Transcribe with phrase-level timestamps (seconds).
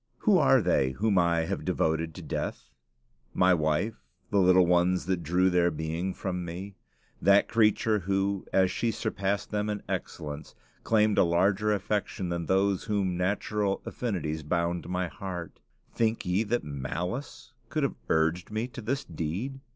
[0.25, 2.71] Who are they whom I have devoted to death?
[3.35, 6.75] My wife the little ones that drew their being from me
[7.21, 12.85] that creature who, as she surpassed them in excellence, claimed a larger affection than those
[12.85, 15.59] whom natural affinities bound to my heart.
[15.93, 19.59] Think ye that malice could have urged me to this deed?